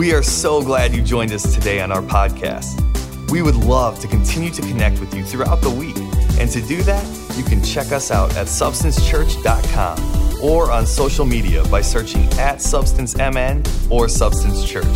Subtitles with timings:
[0.00, 3.30] We are so glad you joined us today on our podcast.
[3.30, 5.94] We would love to continue to connect with you throughout the week.
[6.40, 7.04] And to do that,
[7.36, 13.90] you can check us out at substancechurch.com or on social media by searching at SubstanceMN
[13.90, 14.86] or Substance Church.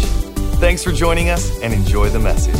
[0.59, 2.55] Thanks for joining us and enjoy the message.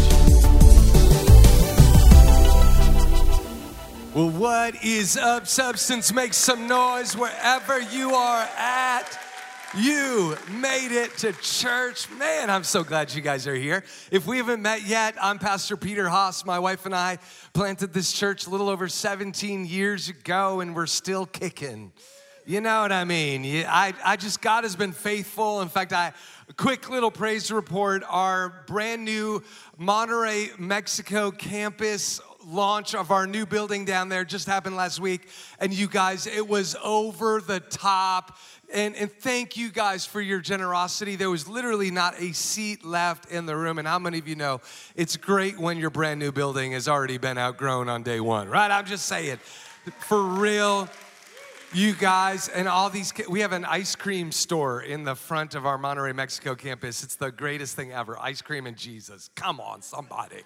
[4.15, 6.13] Well, what is up, Substance?
[6.13, 9.19] Make some noise wherever you are at.
[9.77, 12.09] You made it to church.
[12.11, 13.83] Man, I'm so glad you guys are here.
[14.13, 16.47] If we haven't met yet, I'm Pastor Peter Haas.
[16.47, 17.19] My wife and I
[17.55, 21.93] planted this church a little over 17 years ago, and we're still kicking.
[22.47, 23.65] You know what I mean?
[23.67, 25.61] I, I just, God has been faithful.
[25.61, 26.13] In fact, I,
[26.57, 29.43] quick little praise report our brand new
[29.81, 35.29] Monterrey, Mexico campus launch of our new building down there just happened last week.
[35.59, 38.37] And you guys, it was over the top.
[38.75, 41.15] And, and thank you guys for your generosity.
[41.15, 43.79] There was literally not a seat left in the room.
[43.79, 44.61] And how many of you know
[44.97, 48.73] it's great when your brand new building has already been outgrown on day one, right?
[48.73, 49.39] I'm just saying,
[50.01, 50.89] for real
[51.73, 55.67] you guys and all these we have an ice cream store in the front of
[55.67, 59.83] our monterrey mexico campus it's the greatest thing ever ice cream and jesus come on
[59.83, 60.45] somebody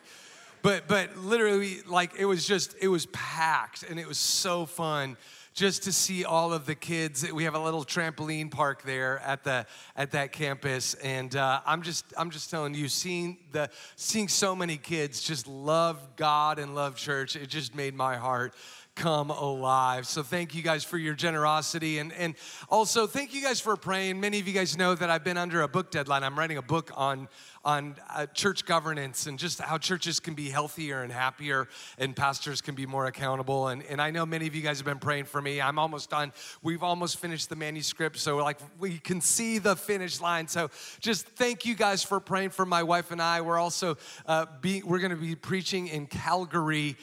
[0.62, 5.18] but but literally like it was just it was packed and it was so fun
[5.58, 7.30] just to see all of the kids.
[7.32, 10.94] We have a little trampoline park there at the at that campus.
[10.94, 15.46] And uh, i'm just i'm just telling you seeing the seeing so many kids just
[15.46, 18.54] love god and love church it just made my heart
[18.98, 20.08] come alive.
[20.08, 21.98] So thank you guys for your generosity.
[21.98, 22.34] And, and
[22.68, 24.18] also thank you guys for praying.
[24.18, 26.24] Many of you guys know that I've been under a book deadline.
[26.24, 27.28] I'm writing a book on,
[27.64, 32.60] on uh, church governance and just how churches can be healthier and happier and pastors
[32.60, 33.68] can be more accountable.
[33.68, 35.60] And, and I know many of you guys have been praying for me.
[35.60, 36.32] I'm almost done.
[36.60, 38.18] We've almost finished the manuscript.
[38.18, 40.48] So like we can see the finish line.
[40.48, 43.42] So just thank you guys for praying for my wife and I.
[43.42, 46.96] We're also, uh, be, we're going to be preaching in Calgary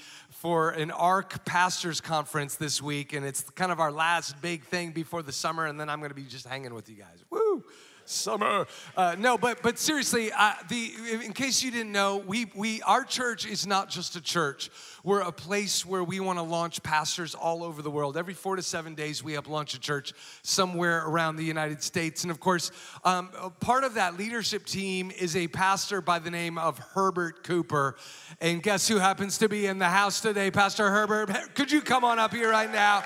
[0.45, 4.91] for an ARC Pastors Conference this week, and it's kind of our last big thing
[4.91, 7.25] before the summer, and then I'm gonna be just hanging with you guys.
[7.31, 7.63] Woo!
[8.05, 8.67] Summer.
[8.95, 10.93] Uh, no, but but seriously, uh, the
[11.23, 14.69] in case you didn't know, we we our church is not just a church.
[15.03, 18.17] We're a place where we want to launch pastors all over the world.
[18.17, 22.23] Every four to seven days, we have launch a church somewhere around the United States.
[22.23, 22.71] And of course,
[23.03, 23.29] um,
[23.59, 27.97] part of that leadership team is a pastor by the name of Herbert Cooper.
[28.41, 31.53] And guess who happens to be in the house today, Pastor Herbert?
[31.53, 33.03] Could you come on up here right now?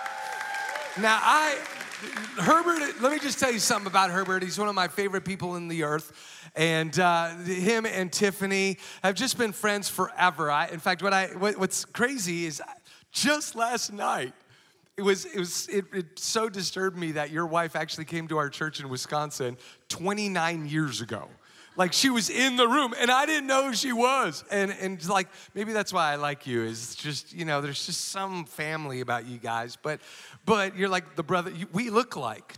[0.97, 1.57] Now, I,
[2.37, 4.43] Herbert, let me just tell you something about Herbert.
[4.43, 6.49] He's one of my favorite people in the earth.
[6.55, 10.49] And uh, him and Tiffany have just been friends forever.
[10.49, 12.61] I, in fact, what I, what, what's crazy is
[13.11, 14.33] just last night,
[14.97, 18.37] it was, it was, it, it so disturbed me that your wife actually came to
[18.37, 19.57] our church in Wisconsin
[19.89, 21.27] 29 years ago
[21.75, 24.43] like she was in the room and I didn't know who she was.
[24.51, 28.09] And, and like, maybe that's why I like you is just, you know, there's just
[28.09, 29.77] some family about you guys.
[29.81, 30.01] But,
[30.45, 32.55] but you're like the brother, you, we look like.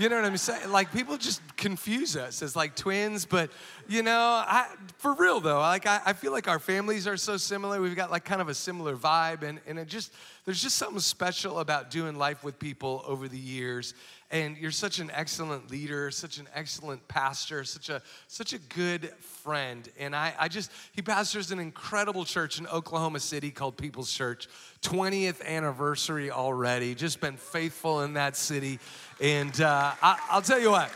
[0.00, 0.70] You know what I'm saying?
[0.70, 3.50] Like people just confuse us as like twins, but
[3.86, 4.66] you know, I,
[4.96, 7.82] for real though, like I, I, feel like our families are so similar.
[7.82, 10.14] We've got like kind of a similar vibe, and, and it just
[10.46, 13.92] there's just something special about doing life with people over the years.
[14.32, 19.12] And you're such an excellent leader, such an excellent pastor, such a such a good
[19.18, 19.88] friend.
[19.98, 24.46] And I, I just he pastors an incredible church in Oklahoma City called People's Church.
[24.82, 26.94] 20th anniversary already.
[26.94, 28.78] Just been faithful in that city.
[29.20, 30.90] And uh, I, I'll tell you what.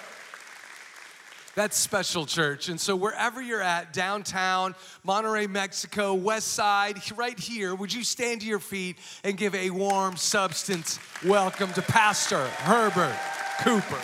[1.55, 2.69] That's special church.
[2.69, 4.75] And so, wherever you're at, downtown,
[5.07, 9.71] Monterrey, Mexico, West Side, right here, would you stand to your feet and give a
[9.71, 13.17] warm substance welcome to Pastor Herbert
[13.61, 14.01] Cooper?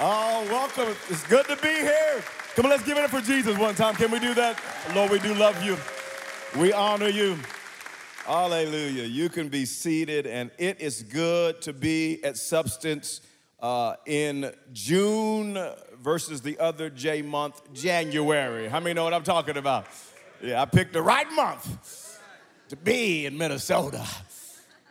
[0.00, 0.96] Oh, welcome.
[1.08, 2.24] It's good to be here.
[2.56, 3.94] Come on, let's give it up for Jesus one time.
[3.94, 4.60] Can we do that?
[4.96, 5.76] Lord, we do love you.
[6.60, 7.38] We honor you.
[8.26, 9.04] Hallelujah.
[9.04, 13.20] You can be seated, and it is good to be at Substance
[13.62, 15.56] uh, in June
[16.02, 18.68] versus the other J month, January.
[18.68, 19.86] How many know what I'm talking about?
[20.42, 22.20] Yeah, I picked the right month
[22.68, 24.04] to be in Minnesota.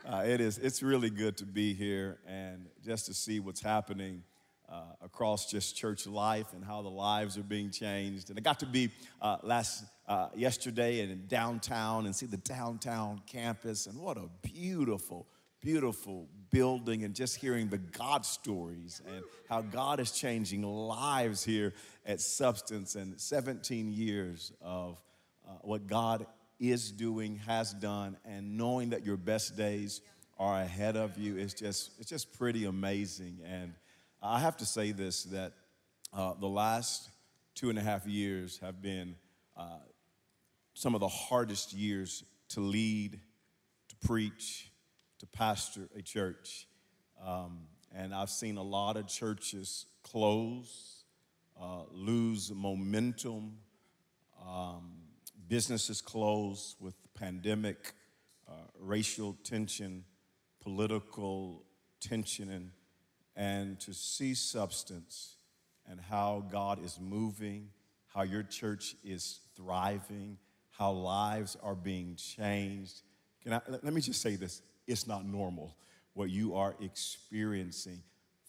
[0.07, 4.23] Uh, it is, it's really good to be here and just to see what's happening
[4.69, 8.29] uh, across just church life and how the lives are being changed.
[8.29, 8.89] And I got to be
[9.21, 15.27] uh, last uh, yesterday in downtown and see the downtown campus, and what a beautiful,
[15.61, 21.73] beautiful building and just hearing the God stories and how God is changing lives here
[22.05, 25.01] at Substance and 17 years of
[25.47, 26.25] uh, what God
[26.59, 30.01] is doing, has done, and knowing that your best days
[30.37, 33.39] are ahead of you is just, it's just pretty amazing.
[33.45, 33.73] And
[34.21, 35.53] I have to say this that
[36.13, 37.09] uh, the last
[37.55, 39.15] two and a half years have been
[39.57, 39.79] uh,
[40.73, 43.19] some of the hardest years to lead,
[43.89, 44.70] to preach,
[45.21, 46.67] to pastor a church.
[47.23, 47.59] Um,
[47.95, 51.03] and I've seen a lot of churches close,
[51.61, 53.53] uh, lose momentum,
[54.43, 54.93] um,
[55.47, 57.93] businesses close with pandemic,
[58.49, 60.03] uh, racial tension,
[60.59, 61.65] political
[61.99, 62.71] tension, and,
[63.35, 65.35] and to see substance
[65.87, 67.69] and how God is moving,
[68.07, 70.39] how your church is thriving,
[70.71, 73.03] how lives are being changed.
[73.43, 75.75] Can I, let me just say this it's not normal
[76.13, 78.01] what you are experiencing.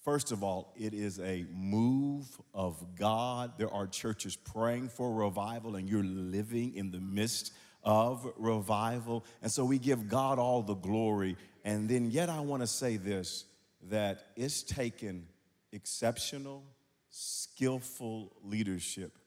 [0.05, 3.53] First of all, it is a move of God.
[3.57, 7.53] There are churches praying for revival, and you're living in the midst
[7.85, 9.25] of revival.
[9.43, 11.37] And so we give God all the glory.
[11.65, 13.45] And then, yet, I want to say this
[13.91, 15.27] that it's taken
[15.73, 16.65] exceptional,
[17.09, 19.19] skillful leadership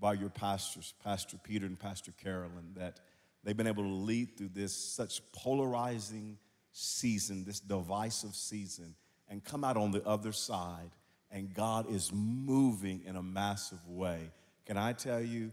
[0.00, 3.00] by your pastors, Pastor Peter and Pastor Carolyn, that
[3.42, 6.38] they've been able to lead through this such polarizing
[6.74, 8.94] season, this divisive season,
[9.30, 10.90] and come out on the other side.
[11.30, 14.30] And God is moving in a massive way.
[14.66, 15.50] Can I tell you,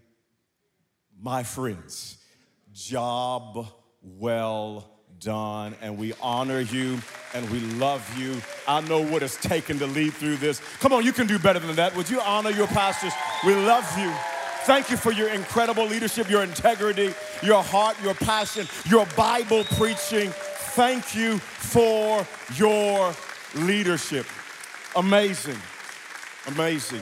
[1.19, 2.17] my friends,
[2.73, 3.67] job
[4.01, 5.75] well done.
[5.81, 6.99] And we honor you
[7.33, 8.41] and we love you.
[8.67, 10.61] I know what it's taken to lead through this.
[10.79, 11.95] Come on, you can do better than that.
[11.95, 13.13] Would you honor your pastors?
[13.45, 14.11] We love you.
[14.63, 20.31] Thank you for your incredible leadership, your integrity, your heart, your passion, your Bible preaching.
[20.75, 22.25] Thank you for
[22.55, 23.13] your
[23.55, 24.25] leadership.
[24.95, 25.57] Amazing.
[26.47, 27.01] Amazing.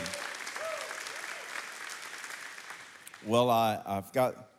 [3.27, 4.49] Well, I, I've got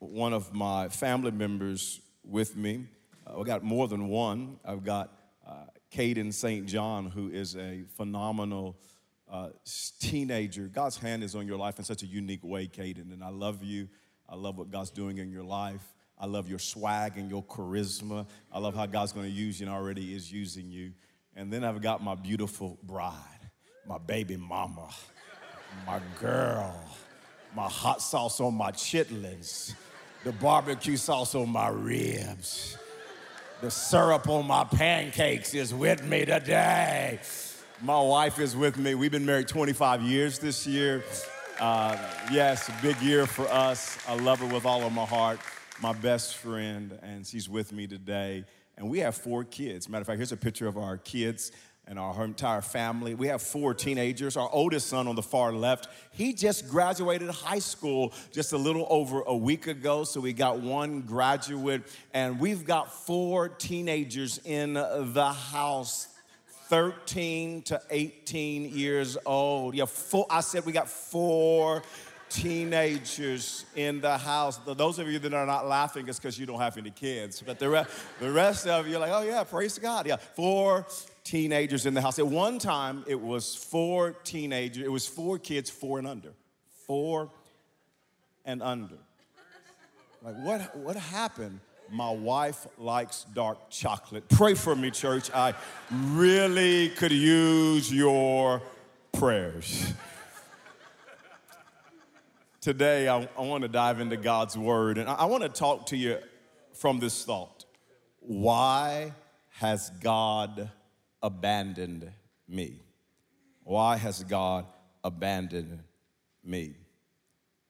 [0.00, 2.84] one of my family members with me.
[3.26, 4.58] Uh, I got more than one.
[4.66, 5.16] I've got
[5.48, 6.66] uh, Caden St.
[6.66, 8.76] John, who is a phenomenal
[9.30, 9.48] uh,
[9.98, 10.68] teenager.
[10.68, 13.64] God's hand is on your life in such a unique way, Caden, and I love
[13.64, 13.88] you.
[14.28, 15.94] I love what God's doing in your life.
[16.22, 18.28] I love your swag and your charisma.
[18.52, 20.92] I love how God's going to use you and already is using you.
[21.34, 23.50] And then I've got my beautiful bride,
[23.88, 24.88] my baby mama,
[25.84, 26.80] my girl,
[27.56, 29.74] my hot sauce on my chitlins,
[30.22, 32.78] the barbecue sauce on my ribs,
[33.60, 37.18] the syrup on my pancakes is with me today.
[37.80, 38.94] My wife is with me.
[38.94, 41.02] We've been married 25 years this year.
[41.58, 41.96] Uh,
[42.30, 43.98] yes, big year for us.
[44.06, 45.40] I love her with all of my heart
[45.82, 48.44] my best friend, and she's with me today.
[48.76, 49.88] And we have four kids.
[49.88, 51.50] Matter of fact, here's a picture of our kids
[51.88, 53.16] and our entire family.
[53.16, 54.36] We have four teenagers.
[54.36, 58.86] Our oldest son on the far left, he just graduated high school just a little
[58.90, 60.04] over a week ago.
[60.04, 61.82] So we got one graduate,
[62.14, 66.06] and we've got four teenagers in the house.
[66.68, 69.74] 13 to 18 years old.
[69.74, 71.82] Yeah, four, I said we got four
[72.32, 74.58] teenagers in the house.
[74.66, 77.42] Those of you that are not laughing is because you don't have any kids.
[77.44, 77.84] But the, re-
[78.20, 80.06] the rest of you are like, oh, yeah, praise God.
[80.06, 80.86] Yeah, four
[81.24, 82.18] teenagers in the house.
[82.18, 86.32] At one time, it was four teenagers, it was four kids, four and under.
[86.86, 87.30] Four
[88.44, 88.98] and under.
[90.22, 91.60] Like, what, what happened?
[91.90, 94.28] My wife likes dark chocolate.
[94.30, 95.30] Pray for me, church.
[95.34, 95.54] I
[95.90, 98.62] really could use your
[99.12, 99.92] prayers
[102.62, 105.86] today I, I want to dive into God's word and I, I want to talk
[105.86, 106.18] to you
[106.72, 107.66] from this thought
[108.20, 109.12] Why
[109.50, 110.70] has God
[111.22, 112.10] abandoned
[112.48, 112.80] me?
[113.64, 114.64] Why has God
[115.04, 115.80] abandoned
[116.42, 116.76] me?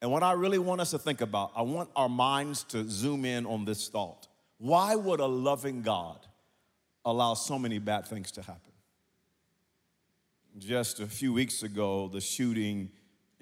[0.00, 3.24] And what I really want us to think about, I want our minds to zoom
[3.24, 4.26] in on this thought.
[4.58, 6.18] Why would a loving God
[7.04, 8.72] allow so many bad things to happen?
[10.58, 12.90] Just a few weeks ago, the shooting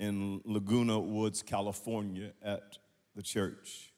[0.01, 2.79] in Laguna Woods, California, at
[3.15, 3.93] the church.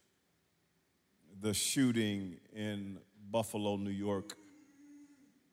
[1.41, 2.99] The shooting in
[3.31, 4.37] Buffalo, New York,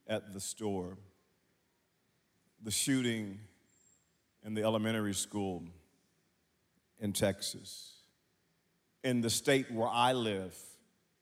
[0.07, 0.97] at the store.
[2.63, 3.37] The shooting
[4.43, 5.65] in the elementary school
[6.99, 7.97] in Texas.
[9.03, 10.57] In the state where I live,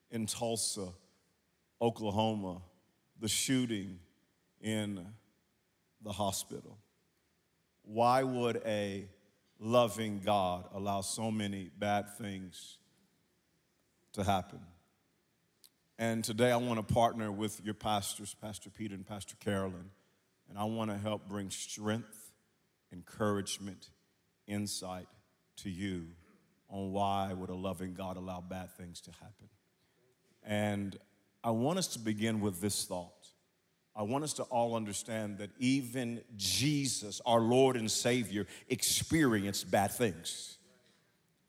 [0.09, 0.87] in Tulsa,
[1.81, 2.61] Oklahoma,
[3.19, 3.99] the shooting
[4.61, 5.05] in
[6.01, 6.77] the hospital.
[7.83, 9.09] Why would a
[9.59, 12.77] loving God allow so many bad things
[14.13, 14.59] to happen.
[15.99, 19.89] And today I want to partner with your pastors, Pastor Peter and Pastor Carolyn,
[20.49, 22.31] and I want to help bring strength,
[22.93, 23.89] encouragement,
[24.45, 25.07] insight
[25.57, 26.07] to you
[26.69, 29.49] on why would a loving God allow bad things to happen.
[30.43, 30.97] And
[31.43, 33.31] I want us to begin with this thought.
[33.97, 39.91] I want us to all understand that even Jesus, our Lord and Savior, experienced bad
[39.91, 40.59] things.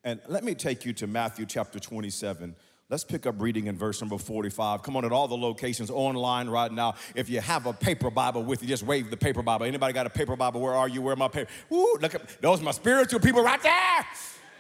[0.03, 2.57] And let me take you to Matthew chapter 27.
[2.89, 4.83] Let's pick up reading in verse number 45.
[4.83, 6.95] Come on, at all the locations online right now.
[7.15, 9.67] If you have a paper Bible with you, just wave the paper Bible.
[9.67, 10.63] Anybody got a paper Bible?
[10.63, 11.03] Where are you?
[11.03, 11.51] Where my paper?
[11.69, 14.07] Woo, look at those my spiritual people right there.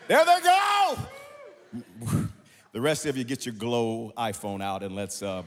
[0.09, 2.29] There they go.
[2.71, 5.43] The rest of you get your glow iPhone out and let's uh,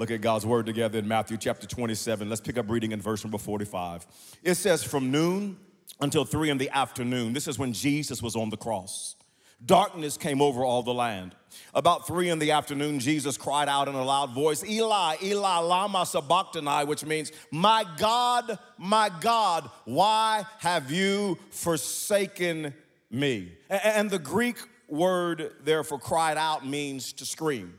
[0.00, 2.26] look at God's word together in Matthew chapter 27.
[2.26, 4.06] Let's pick up reading in verse number 45.
[4.42, 5.58] It says, From noon
[6.00, 9.14] until three in the afternoon, this is when Jesus was on the cross.
[9.62, 11.34] Darkness came over all the land.
[11.74, 16.06] About three in the afternoon, Jesus cried out in a loud voice, Eli, Eli, Lama
[16.06, 22.72] Sabachthani, which means, My God, my God, why have you forsaken
[23.10, 23.52] me?
[23.68, 24.56] And the Greek
[24.88, 27.74] word there for cried out means to scream.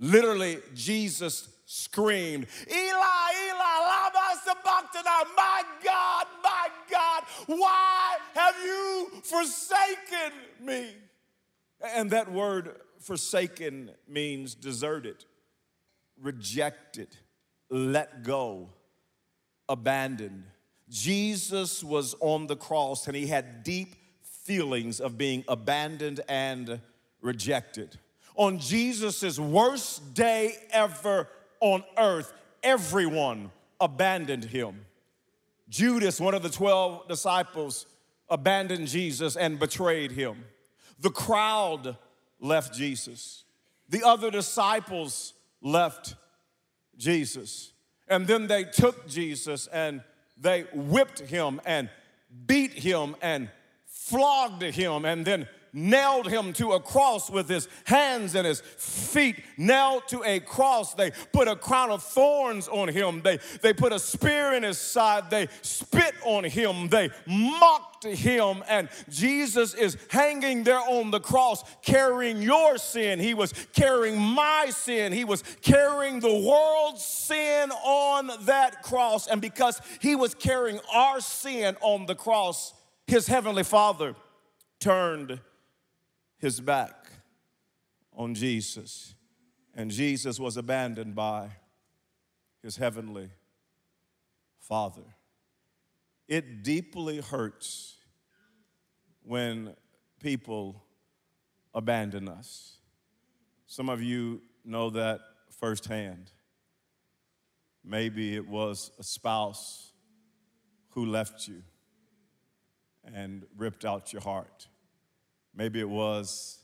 [0.00, 10.32] Literally, Jesus screamed, Eli, Eli, Lama Sabachthani, my God, my God, why have you forsaken
[10.60, 10.94] me?
[11.94, 15.24] And that word forsaken means deserted,
[16.20, 17.08] rejected,
[17.68, 18.70] let go,
[19.68, 20.44] abandoned.
[20.88, 26.80] Jesus was on the cross and he had deep feelings of being abandoned and
[27.20, 27.98] rejected.
[28.36, 31.28] On Jesus' worst day ever
[31.60, 32.32] on earth,
[32.62, 34.86] everyone abandoned him.
[35.68, 37.86] Judas, one of the 12 disciples,
[38.28, 40.44] abandoned Jesus and betrayed him.
[41.00, 41.96] The crowd
[42.40, 43.44] left Jesus.
[43.88, 46.14] The other disciples left
[46.96, 47.72] Jesus.
[48.08, 50.02] And then they took Jesus and
[50.36, 51.88] they whipped him and
[52.46, 53.48] beat him and
[53.86, 59.44] flogged him and then nailed him to a cross with his hands and his feet
[59.58, 60.94] nailed to a cross.
[60.94, 63.20] They put a crown of thorns on him.
[63.20, 65.28] They, they put a spear in his side.
[65.28, 66.88] They spit on him.
[66.88, 68.64] They mocked him.
[68.68, 73.20] And Jesus is hanging there on the cross carrying your sin.
[73.20, 75.12] He was carrying my sin.
[75.12, 79.26] He was carrying the world's sin on that cross.
[79.26, 82.72] And because he was carrying our sin on the cross,
[83.06, 84.14] his heavenly Father
[84.80, 85.38] turned
[86.46, 87.10] his back
[88.12, 89.16] on Jesus,
[89.74, 91.48] and Jesus was abandoned by
[92.62, 93.30] his heavenly
[94.60, 95.02] Father.
[96.28, 97.96] It deeply hurts
[99.24, 99.74] when
[100.20, 100.84] people
[101.74, 102.76] abandon us.
[103.66, 105.18] Some of you know that
[105.50, 106.30] firsthand.
[107.82, 109.90] Maybe it was a spouse
[110.90, 111.64] who left you
[113.02, 114.68] and ripped out your heart.
[115.56, 116.58] Maybe it was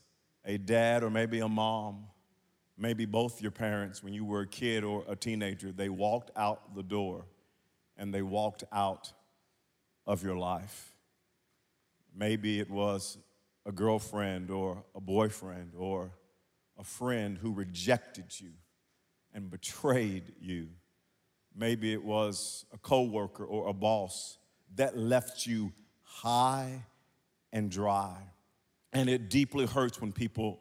[0.45, 2.05] a dad or maybe a mom,
[2.77, 5.71] maybe both your parents when you were a kid or a teenager.
[5.71, 7.25] They walked out the door
[7.97, 9.11] and they walked out
[10.05, 10.93] of your life.
[12.15, 13.17] Maybe it was
[13.65, 16.11] a girlfriend or a boyfriend or
[16.77, 18.51] a friend who rejected you
[19.33, 20.67] and betrayed you.
[21.55, 24.37] Maybe it was a coworker or a boss
[24.75, 25.71] that left you
[26.03, 26.85] high
[27.51, 28.17] and dry.
[28.93, 30.59] And it deeply hurts when people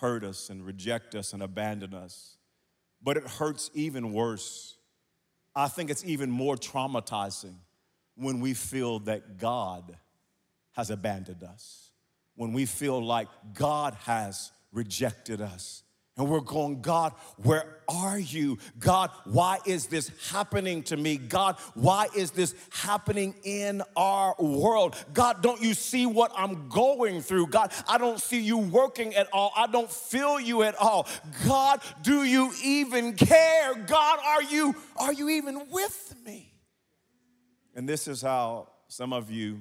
[0.00, 2.36] hurt us and reject us and abandon us.
[3.02, 4.76] But it hurts even worse.
[5.54, 7.54] I think it's even more traumatizing
[8.14, 9.96] when we feel that God
[10.72, 11.90] has abandoned us,
[12.36, 15.82] when we feel like God has rejected us.
[16.18, 18.58] And we're going, God, where are you?
[18.80, 21.16] God, why is this happening to me?
[21.16, 24.96] God, why is this happening in our world?
[25.14, 27.46] God, don't you see what I'm going through?
[27.46, 29.52] God, I don't see you working at all.
[29.56, 31.06] I don't feel you at all.
[31.46, 33.76] God, do you even care?
[33.86, 36.52] God, are you are you even with me?
[37.76, 39.60] And this is how some of you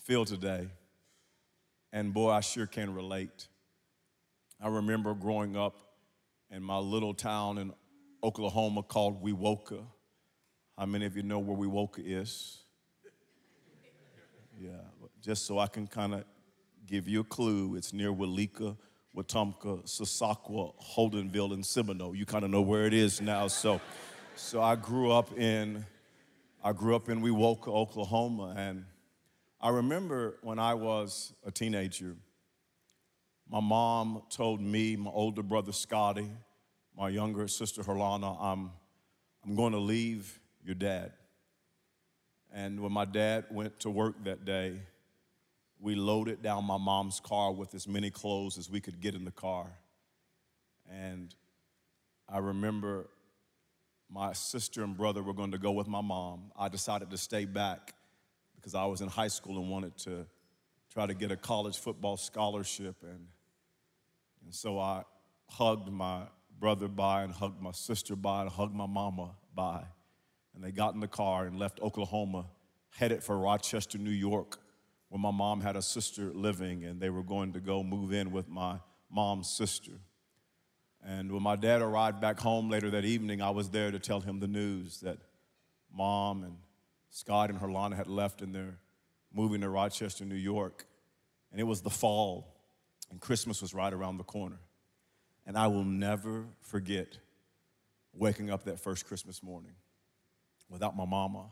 [0.00, 0.68] feel today.
[1.94, 3.48] And boy, I sure can relate.
[4.64, 5.76] I remember growing up
[6.50, 7.74] in my little town in
[8.22, 9.84] Oklahoma called Wewoka.
[10.78, 12.62] How many of you know where Wewoka is?
[14.58, 14.70] Yeah,
[15.20, 16.24] just so I can kind of
[16.86, 18.74] give you a clue, it's near Walika,
[19.14, 22.14] Wetumka, Sasakwa, Holdenville, and Seminole.
[22.14, 23.48] You kind of know where it is now.
[23.48, 23.82] So,
[24.34, 25.84] so I grew up in,
[26.64, 28.86] I grew up in Wewoka, Oklahoma, and
[29.60, 32.16] I remember when I was a teenager,
[33.50, 36.30] my mom told me, my older brother Scotty,
[36.96, 38.70] my younger sister Herlana, I'm,
[39.44, 41.12] I'm going to leave your dad.
[42.52, 44.80] And when my dad went to work that day,
[45.80, 49.24] we loaded down my mom's car with as many clothes as we could get in
[49.24, 49.66] the car.
[50.90, 51.34] And
[52.28, 53.08] I remember
[54.08, 56.52] my sister and brother were going to go with my mom.
[56.56, 57.94] I decided to stay back
[58.56, 60.26] because I was in high school and wanted to
[60.92, 62.96] try to get a college football scholarship.
[63.02, 63.26] And,
[64.44, 65.02] and so I
[65.48, 66.22] hugged my
[66.58, 69.82] brother by and hugged my sister by and hugged my mama by.
[70.54, 72.46] And they got in the car and left Oklahoma,
[72.90, 74.58] headed for Rochester, New York,
[75.08, 78.30] where my mom had a sister living, and they were going to go move in
[78.30, 78.78] with my
[79.10, 79.92] mom's sister.
[81.06, 84.20] And when my dad arrived back home later that evening, I was there to tell
[84.20, 85.18] him the news that
[85.92, 86.56] mom and
[87.10, 88.78] Scott and Herlana had left and they're
[89.32, 90.86] moving to Rochester, New York.
[91.50, 92.53] And it was the fall,
[93.14, 94.58] and Christmas was right around the corner.
[95.46, 97.18] And I will never forget
[98.12, 99.74] waking up that first Christmas morning
[100.68, 101.44] without my mama,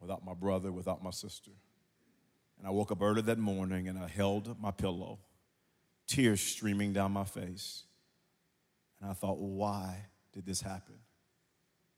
[0.00, 1.50] without my brother, without my sister.
[2.56, 5.18] And I woke up early that morning and I held my pillow,
[6.06, 7.82] tears streaming down my face.
[9.00, 11.00] And I thought, why did this happen?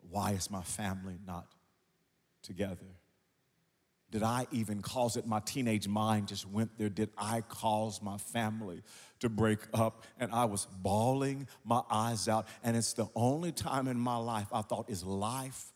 [0.09, 1.47] Why is my family not
[2.43, 2.89] together?
[4.13, 5.27] Did I even cause it?
[5.27, 6.91] My teenage mind just went there.
[6.91, 8.83] Did I cause my family
[9.21, 10.05] to break up?
[10.21, 12.47] And I was bawling my eyes out.
[12.63, 15.73] And it's the only time in my life I thought, is life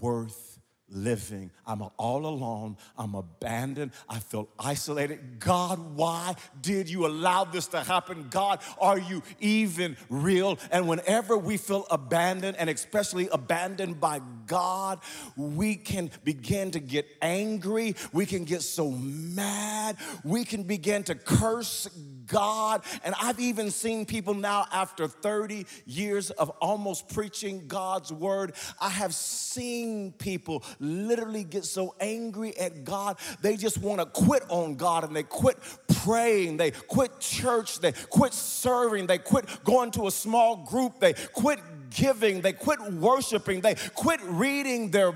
[0.00, 0.57] worth
[0.90, 1.50] living.
[1.66, 2.76] I'm all alone.
[2.96, 3.92] I'm abandoned.
[4.08, 5.38] I feel isolated.
[5.38, 8.28] God, why did you allow this to happen?
[8.30, 10.58] God, are you even real?
[10.70, 15.00] And whenever we feel abandoned, and especially abandoned by God,
[15.36, 17.94] we can begin to get angry.
[18.12, 19.96] We can get so mad.
[20.24, 21.88] We can begin to curse
[22.26, 22.82] God.
[23.04, 28.90] And I've even seen people now, after 30 years of almost preaching God's word, I
[28.90, 34.76] have seen people literally get so angry at God, they just want to quit on
[34.76, 35.58] God and they quit
[36.04, 41.12] praying, they quit church, they quit serving, they quit going to a small group, they
[41.32, 45.14] quit giving, they quit worshiping, they quit reading their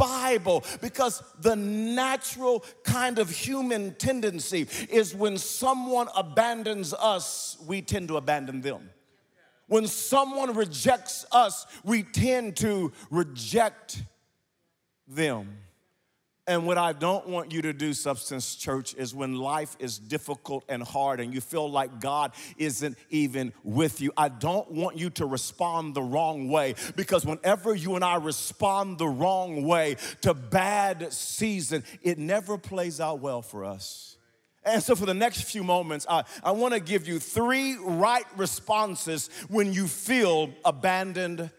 [0.00, 8.08] Bible because the natural kind of human tendency is when someone abandons us, we tend
[8.08, 8.88] to abandon them.
[9.66, 14.02] When someone rejects us, we tend to reject
[15.10, 15.58] them.
[16.46, 20.64] And what I don't want you to do, Substance Church, is when life is difficult
[20.68, 25.10] and hard and you feel like God isn't even with you, I don't want you
[25.10, 30.34] to respond the wrong way because whenever you and I respond the wrong way to
[30.34, 34.16] bad season, it never plays out well for us.
[34.64, 38.26] And so, for the next few moments, I, I want to give you three right
[38.36, 41.50] responses when you feel abandoned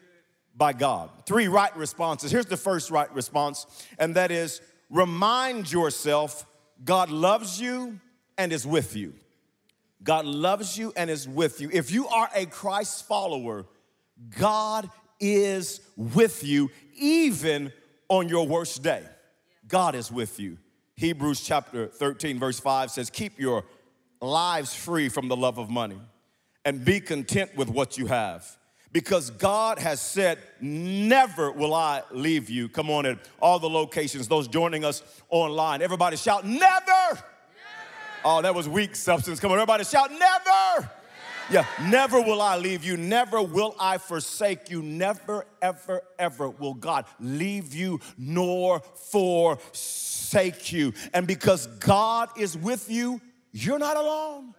[0.62, 1.10] by God.
[1.26, 2.30] Three right responses.
[2.30, 3.65] Here's the first right response,
[3.97, 6.45] and that is remind yourself
[6.86, 8.00] God loves you
[8.38, 9.15] and is with you.
[10.04, 11.71] God loves you and is with you.
[11.74, 13.65] If you are a Christ follower,
[14.38, 14.88] God
[15.19, 17.74] is with you even
[18.08, 19.02] on your worst day.
[19.67, 20.60] God is with you.
[20.95, 23.63] Hebrews chapter 13, verse 5 says, Keep your
[24.21, 26.00] lives free from the love of money
[26.63, 28.60] and be content with what you have
[28.93, 32.69] because God has said, Never will I leave you.
[32.69, 35.82] Come on in all the locations, those joining us online.
[35.82, 36.60] Everybody shout, Never!
[36.60, 37.23] never.
[38.23, 39.39] Oh, that was weak substance.
[39.39, 40.21] Come on, everybody shout, Never!
[40.80, 40.91] never.
[41.51, 42.95] Yeah, never will I leave you.
[42.95, 44.82] Never will I forsake you.
[44.82, 50.93] Never, ever, ever will God leave you nor forsake you.
[51.13, 53.19] And because God is with you,
[53.51, 54.54] you're not alone.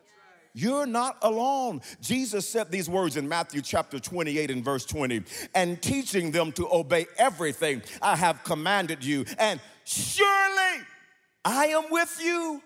[0.55, 1.81] You're not alone.
[2.01, 5.23] Jesus said these words in Matthew chapter 28 and verse 20,
[5.55, 9.25] and teaching them to obey everything I have commanded you.
[9.39, 10.83] And surely
[11.45, 12.63] I am with you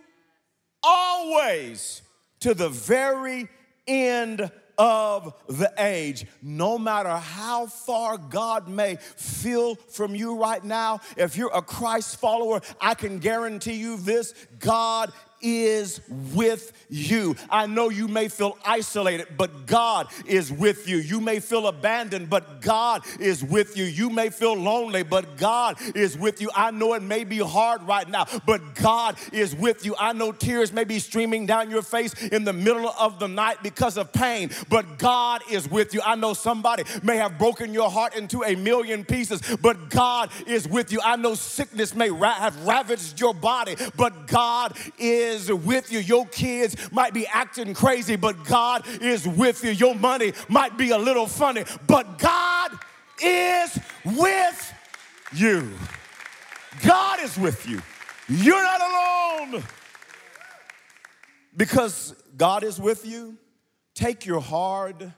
[0.83, 2.03] always
[2.40, 3.49] to the very
[3.87, 6.27] end of the age.
[6.42, 12.20] No matter how far God may feel from you right now, if you're a Christ
[12.20, 16.01] follower, I can guarantee you this God is
[16.35, 17.37] with you.
[17.51, 20.96] I know you may feel isolated, but God is with you.
[20.99, 23.85] You may feel abandoned, but God is with you.
[23.85, 26.51] You may feel lonely, but God is with you.
[26.55, 29.94] I know it may be hard right now, but God is with you.
[29.99, 33.62] I know tears may be streaming down your face in the middle of the night
[33.62, 36.01] because of pain, but God is with you.
[36.05, 40.68] I know somebody may have broken your heart into a million pieces, but God is
[40.68, 41.01] with you.
[41.05, 45.99] I know sickness may ra- have ravaged your body, but God is is with you.
[45.99, 49.71] Your kids might be acting crazy, but God is with you.
[49.71, 52.73] Your money might be a little funny, but God
[53.23, 54.75] is with
[55.33, 55.73] you.
[56.85, 57.83] God is with you.
[58.29, 59.62] You're not alone.
[61.57, 63.39] Because God is with you,
[63.95, 65.12] take your hard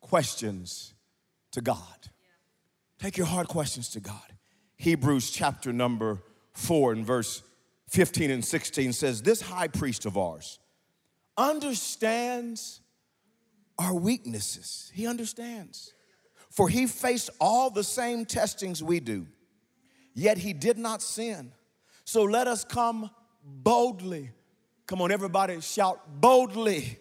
[0.00, 0.94] questions
[1.52, 2.08] to God.
[2.98, 4.20] Take your hard questions to God.
[4.76, 6.22] Hebrews chapter number
[6.54, 7.42] 4 and verse
[7.92, 10.58] 15 and 16 says, This high priest of ours
[11.36, 12.80] understands
[13.78, 14.90] our weaknesses.
[14.94, 15.92] He understands.
[16.48, 19.26] For he faced all the same testings we do,
[20.14, 21.52] yet he did not sin.
[22.04, 23.10] So let us come
[23.44, 24.30] boldly.
[24.86, 26.98] Come on, everybody, shout boldly.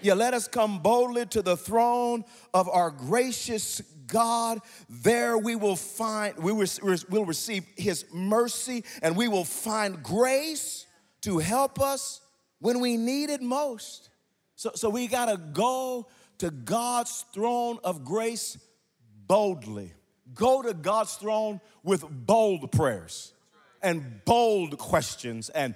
[0.00, 4.60] Yeah, let us come boldly to the throne of our gracious God.
[4.88, 10.86] There we will find, we will receive His mercy and we will find grace
[11.22, 12.20] to help us
[12.60, 14.10] when we need it most.
[14.56, 18.58] So, so we gotta go to God's throne of grace
[19.26, 19.92] boldly.
[20.34, 23.32] Go to God's throne with bold prayers
[23.82, 25.74] and bold questions and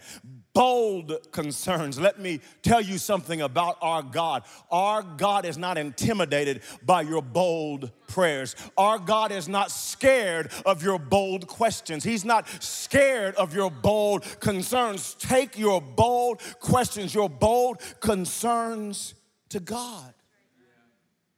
[0.55, 2.01] bold concerns.
[2.01, 4.45] Let me tell you something about our God.
[4.71, 8.57] Our God is not intimidated by your bold prayers.
[8.79, 12.05] Our God is not scared of your bold questions.
[12.05, 15.15] He's not scared of your bold concerns.
[15.19, 19.15] Take your bold questions, your bold concerns
[19.51, 20.15] to God.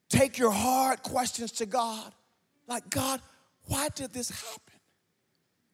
[0.08, 2.12] Take your hard questions to God.
[2.66, 3.20] Like, God,
[3.64, 4.67] why did this happen?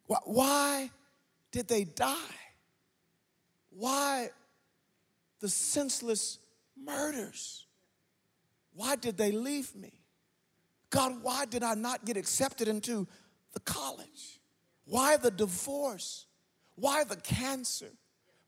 [0.07, 0.91] Why
[1.51, 2.17] did they die?
[3.71, 4.31] Why
[5.41, 6.39] the senseless
[6.83, 7.67] murders?
[8.75, 9.93] Why did they leave me?
[10.91, 13.07] God, why did I not get accepted into
[13.53, 14.41] the college?
[14.85, 16.27] Why the divorce?
[16.77, 17.91] Why the cancer?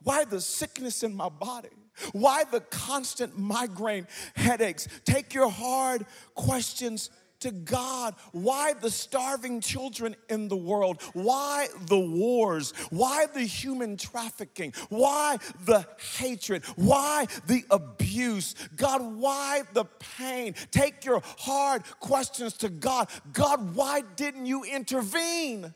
[0.02, 1.70] Why the sickness in my body?
[2.12, 4.86] Why the constant migraine headaches?
[5.04, 8.14] Take your hard questions to God.
[8.32, 11.02] Why the starving children in the world?
[11.12, 12.72] Why the wars?
[12.90, 14.72] Why the human trafficking?
[14.88, 15.86] Why the
[16.18, 16.64] hatred?
[16.76, 18.54] Why the abuse?
[18.76, 19.84] God, why the
[20.18, 20.54] pain?
[20.70, 23.08] Take your hard questions to God.
[23.32, 25.74] God, why didn't you intervene?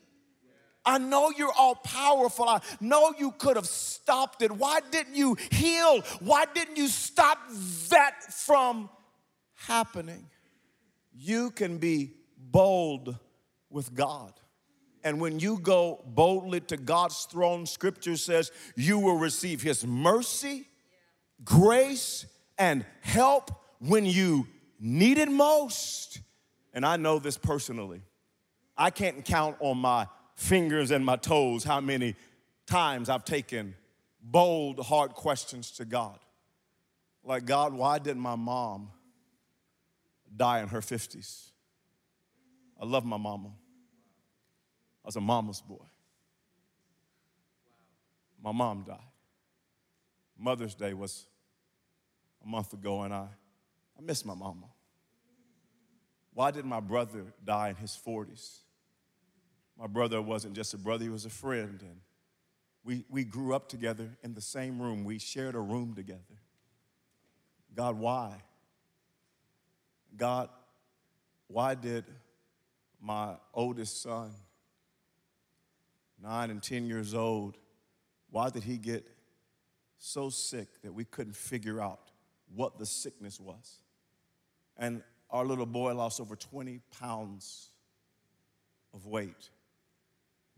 [0.85, 2.49] I know you're all powerful.
[2.49, 4.51] I know you could have stopped it.
[4.51, 6.01] Why didn't you heal?
[6.20, 7.38] Why didn't you stop
[7.90, 8.88] that from
[9.55, 10.27] happening?
[11.12, 13.16] You can be bold
[13.68, 14.33] with God.
[15.03, 20.66] And when you go boldly to God's throne, scripture says you will receive His mercy,
[21.44, 22.27] grace,
[22.59, 24.46] and help when you
[24.79, 26.20] need it most.
[26.75, 28.03] And I know this personally.
[28.77, 32.14] I can't count on my fingers and my toes how many
[32.66, 33.75] times I've taken
[34.23, 36.18] bold, hard questions to God.
[37.25, 38.90] Like, God, why did my mom
[40.35, 41.51] die in her 50s.
[42.81, 43.51] I love my mama.
[45.05, 45.85] I was a mama's boy.
[48.43, 48.99] My mom died.
[50.38, 51.27] Mother's Day was
[52.43, 53.27] a month ago, and I,
[53.99, 54.66] I miss my mama.
[56.33, 58.61] Why did my brother die in his 40s?
[59.79, 61.79] My brother wasn't just a brother, he was a friend.
[61.83, 62.01] And
[62.85, 65.05] we, we grew up together in the same room.
[65.05, 66.21] We shared a room together.
[67.75, 68.43] God, why?
[70.16, 70.49] God,
[71.46, 72.05] why did
[73.01, 74.33] my oldest son,
[76.23, 77.57] nine and 10 years old,
[78.31, 79.07] why did he get
[79.99, 82.11] so sick that we couldn't figure out
[82.55, 83.81] what the sickness was?
[84.77, 87.70] And our little boy lost over 20 pounds
[88.92, 89.51] of weight,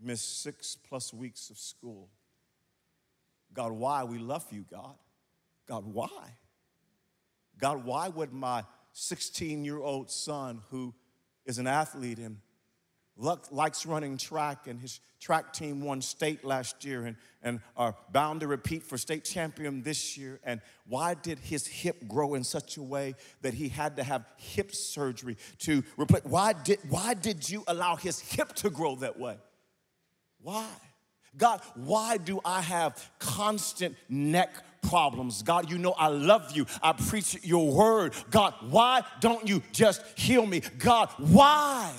[0.01, 2.09] missed six plus weeks of school.
[3.53, 4.05] God, why?
[4.05, 4.95] We love you, God.
[5.67, 6.37] God, why?
[7.59, 10.94] God, why would my 16 year old son who
[11.44, 12.38] is an athlete and
[13.16, 18.40] likes running track, and his track team won state last year and, and are bound
[18.40, 20.40] to repeat for state champion this year.
[20.44, 24.24] And why did his hip grow in such a way that he had to have
[24.37, 26.24] hip surgery to replace?
[26.24, 29.37] Why did, why did you allow his hip to grow that way?
[30.40, 30.66] Why?
[31.37, 34.52] God, why do I have constant neck
[34.83, 35.42] problems.
[35.42, 36.66] God, you know I love you.
[36.83, 38.14] I preach your word.
[38.31, 40.62] God, why don't you just heal me?
[40.79, 41.92] God, why?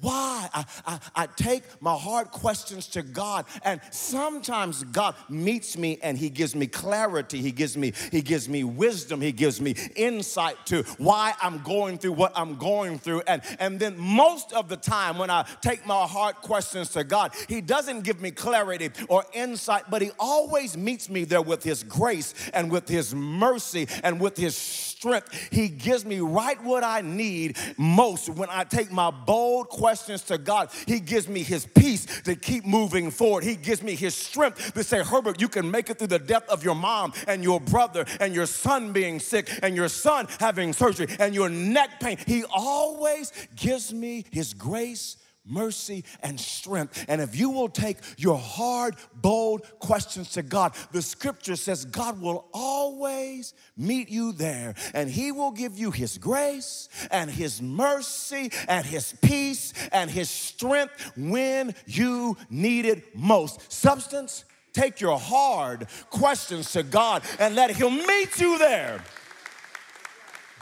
[0.00, 0.48] Why?
[0.52, 6.18] I, I, I, take my hard questions to God, and sometimes God meets me and
[6.18, 7.40] He gives me clarity.
[7.40, 9.20] He gives me, He gives me wisdom.
[9.20, 13.22] He gives me insight to why I'm going through what I'm going through.
[13.28, 17.32] And, and then most of the time when I take my hard questions to God,
[17.48, 21.84] He doesn't give me clarity or insight, but He always meets me there with His
[21.84, 25.32] grace and with His mercy and with His strength.
[25.52, 30.22] He gives me right what I need most when I take my bold questions questions
[30.22, 33.44] to God, He gives me His peace to keep moving forward.
[33.44, 36.48] He gives me His strength to say, Herbert, you can make it through the death
[36.48, 40.72] of your mom and your brother and your son being sick and your son having
[40.72, 42.16] surgery and your neck pain.
[42.26, 47.04] He always gives me His grace mercy, and strength.
[47.08, 52.20] And if you will take your hard, bold questions to God, the scripture says God
[52.20, 58.50] will always meet you there and He will give you His grace and His mercy
[58.68, 63.70] and His peace and His strength when you need it most.
[63.70, 69.02] Substance, take your hard questions to God and let Him meet you there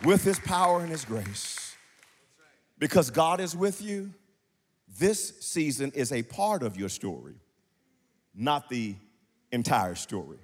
[0.05, 1.77] with His power and His grace.
[2.79, 4.13] Because God is with you
[4.99, 7.35] this season is a part of your story,
[8.35, 8.95] not the
[9.51, 10.39] entire story.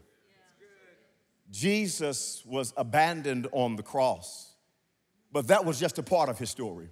[1.50, 4.54] Jesus was abandoned on the cross,
[5.32, 6.88] but that was just a part of his story.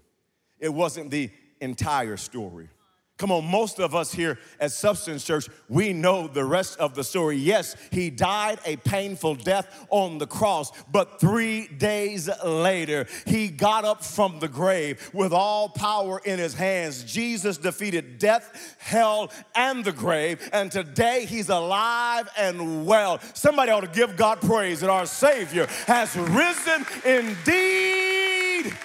[0.59, 2.69] It wasn't the entire story.
[3.19, 7.03] Come on, most of us here at Substance Church, we know the rest of the
[7.03, 7.37] story.
[7.39, 13.87] Yes, he died a painful death on the cross, but three days later, he got
[13.87, 17.05] up from the grave with all power in his hands.
[17.05, 23.19] Jesus defeated death, hell, and the grave, and today he's alive and well.
[23.33, 28.77] Somebody ought to give God praise that our Savior has risen indeed.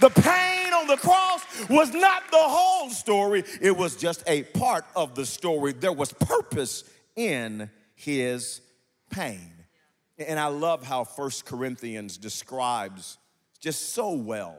[0.00, 1.33] The pain on the cross
[1.68, 5.72] was not the whole story, it was just a part of the story.
[5.72, 6.84] There was purpose
[7.16, 8.60] in his
[9.10, 9.52] pain.
[10.18, 13.18] And I love how First Corinthians describes
[13.60, 14.56] just so well.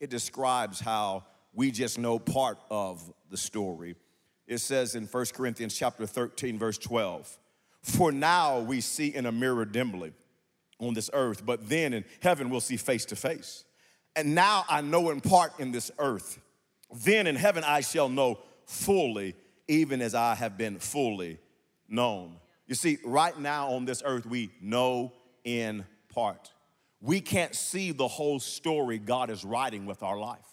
[0.00, 3.96] It describes how we just know part of the story.
[4.46, 7.38] It says in First Corinthians chapter 13 verse 12,
[7.82, 10.12] "For now we see in a mirror dimly
[10.78, 13.64] on this earth, but then in heaven we'll see face to face."
[14.16, 16.38] And now I know in part in this earth.
[17.04, 19.34] Then in heaven I shall know fully,
[19.68, 21.38] even as I have been fully
[21.88, 22.36] known.
[22.66, 25.12] You see, right now on this earth, we know
[25.44, 26.52] in part.
[27.00, 30.49] We can't see the whole story God is writing with our life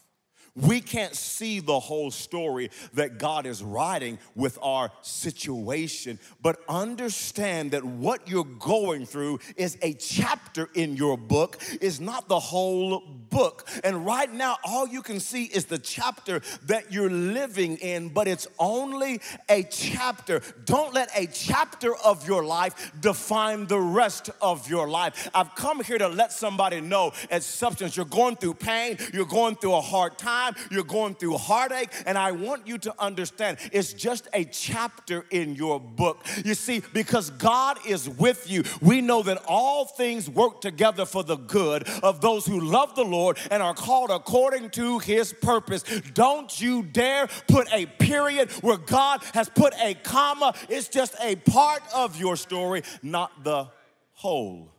[0.57, 7.71] we can't see the whole story that God is writing with our situation, but understand
[7.71, 12.99] that what you're going through is a chapter in your book, is not the whole
[13.29, 13.67] book.
[13.83, 18.27] And right now, all you can see is the chapter that you're living in, but
[18.27, 20.41] it's only a chapter.
[20.65, 25.29] Don't let a chapter of your life define the rest of your life.
[25.35, 29.55] I've come here to let somebody know at Substance, you're going through pain, you're going
[29.55, 33.57] through a hard time time, you're going through heartache, and I want you to understand
[33.71, 36.25] it's just a chapter in your book.
[36.43, 41.23] You see, because God is with you, we know that all things work together for
[41.23, 45.83] the good of those who love the Lord and are called according to his purpose.
[46.13, 50.53] Don't you dare put a period where God has put a comma.
[50.69, 53.67] It's just a part of your story, not the
[54.13, 54.71] whole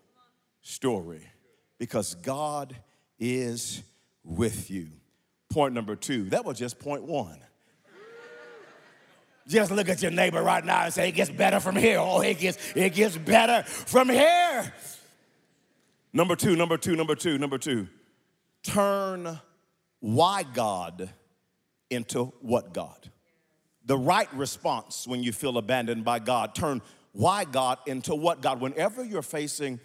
[0.61, 1.22] story.
[1.78, 2.74] Because God
[3.20, 3.83] is
[4.24, 4.88] with you
[5.50, 6.24] point number two.
[6.30, 7.38] That was just point one.
[9.46, 11.98] Just look at your neighbor right now and say, it gets better from here.
[11.98, 14.72] Oh, it gets, it gets better from here.
[16.12, 17.88] Number two, number two, number two, number two.
[18.62, 19.40] Turn
[20.00, 21.08] why God
[21.88, 23.11] into what God.
[23.87, 26.82] The right response when you feel abandoned by God, turn
[27.12, 28.61] why God into what God.
[28.61, 29.80] Whenever you're facing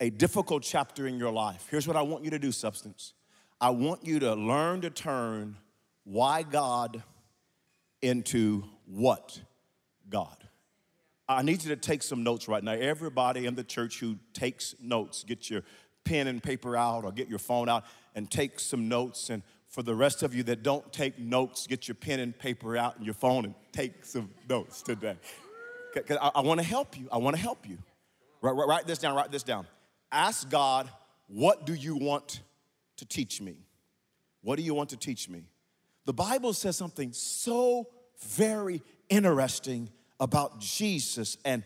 [0.00, 3.14] a difficult chapter in your life, here's what I want you to do, substance.
[3.60, 5.56] I want you to learn to turn
[6.04, 7.02] why God
[8.00, 9.40] into what
[10.08, 10.36] God.
[11.28, 12.72] I need you to take some notes right now.
[12.72, 15.62] Everybody in the church who takes notes, get your
[16.04, 19.28] pen and paper out or get your phone out and take some notes.
[19.28, 22.76] And for the rest of you that don't take notes, get your pen and paper
[22.76, 25.16] out and your phone and take some notes today.
[25.92, 27.08] Because I, I want to help you.
[27.12, 27.76] I want to help you.
[28.40, 29.66] Write this down, write this down.
[30.12, 30.88] Ask God,
[31.26, 32.40] what do you want
[32.98, 33.56] to teach me?
[34.42, 35.44] What do you want to teach me?
[36.04, 37.88] The Bible says something so
[38.20, 41.64] very interesting about Jesus and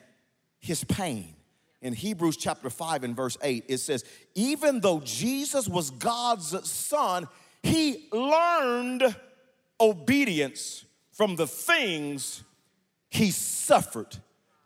[0.58, 1.34] his pain.
[1.80, 7.26] In Hebrews chapter 5 and verse 8, it says, Even though Jesus was God's son,
[7.62, 9.14] he learned
[9.80, 12.44] obedience from the things
[13.10, 14.16] he suffered.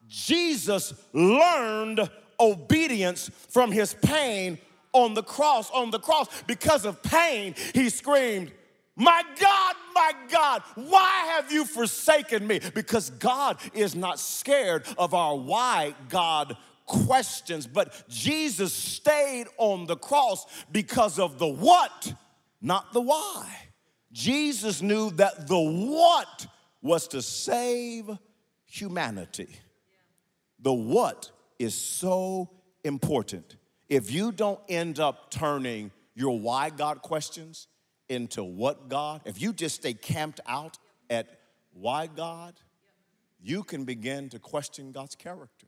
[0.08, 4.58] Jesus learned obedience from his pain
[4.96, 8.50] on the cross, on the cross, because of pain, he screamed,
[8.96, 12.60] My God, my God, why have you forsaken me?
[12.74, 16.56] Because God is not scared of our why God
[16.86, 22.14] questions, but Jesus stayed on the cross because of the what,
[22.62, 23.46] not the why.
[24.12, 26.46] Jesus knew that the what
[26.80, 28.08] was to save
[28.64, 29.48] humanity.
[30.60, 32.48] The what is so
[32.82, 33.56] important.
[33.88, 37.68] If you don't end up turning your why God questions
[38.08, 40.78] into what God, if you just stay camped out
[41.10, 41.26] at
[41.72, 42.54] why God,
[43.40, 45.66] you can begin to question God's character.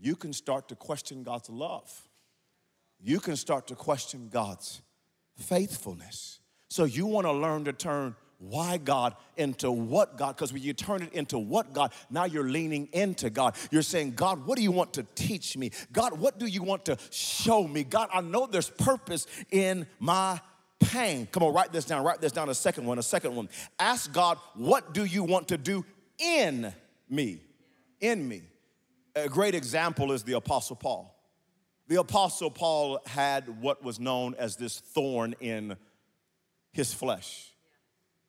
[0.00, 2.08] You can start to question God's love.
[3.00, 4.80] You can start to question God's
[5.36, 6.40] faithfulness.
[6.68, 10.72] So you want to learn to turn why God into what God, because when you
[10.72, 13.56] turn it into what God, now you're leaning into God.
[13.70, 15.70] You're saying, God, what do you want to teach me?
[15.92, 17.84] God, what do you want to show me?
[17.84, 20.40] God, I know there's purpose in my
[20.80, 21.26] pain.
[21.32, 22.04] Come on, write this down.
[22.04, 22.48] Write this down.
[22.48, 22.98] A second one.
[22.98, 23.48] A second one.
[23.78, 25.84] Ask God, what do you want to do
[26.18, 26.72] in
[27.08, 27.40] me?
[28.00, 28.42] In me.
[29.16, 31.14] A great example is the Apostle Paul.
[31.86, 35.76] The Apostle Paul had what was known as this thorn in
[36.72, 37.53] his flesh.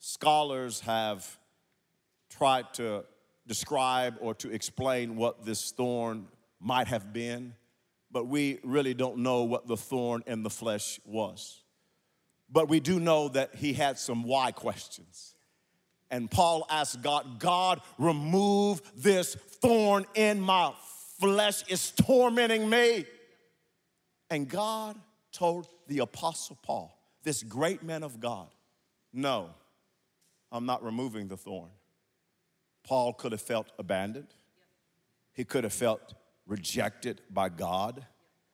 [0.08, 1.26] Scholars have
[2.30, 3.04] tried to
[3.48, 6.28] describe or to explain what this thorn
[6.60, 7.56] might have been,
[8.12, 11.64] but we really don't know what the thorn in the flesh was.
[12.52, 15.34] But we do know that he had some why questions.
[16.12, 20.72] And Paul asked God, God, remove this thorn in my
[21.20, 23.08] flesh, it's tormenting me.
[24.30, 25.00] And God
[25.32, 28.50] told the Apostle Paul, this great man of God,
[29.12, 29.50] no,
[30.56, 31.70] I'm not removing the thorn.
[32.86, 34.34] Paul could have felt abandoned,
[35.34, 36.14] he could have felt
[36.48, 38.06] rejected by God.